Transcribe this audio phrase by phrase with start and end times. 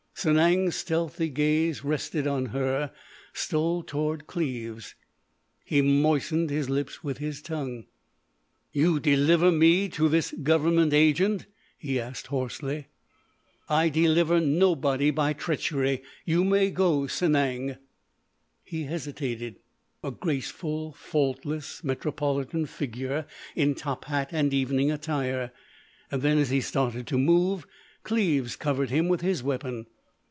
[0.13, 2.91] Sanang's stealthy gaze rested on her,
[3.33, 4.93] stole toward Cleves.
[5.65, 7.85] He moistened his lips with his tongue.
[8.71, 12.85] "You deliver me to this government agent?" he asked hoarsely.
[13.67, 16.03] "I deliver nobody by treachery.
[16.23, 17.79] You may go, Sanang."
[18.63, 19.55] He hesitated,
[20.03, 23.25] a graceful, faultless, metropolitan figure
[23.55, 25.51] in top hat and evening attire.
[26.11, 27.65] Then, as he started to move,
[28.03, 29.87] Cleves covered him with his weapon.